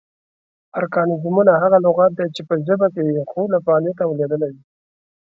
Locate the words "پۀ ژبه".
2.47-2.87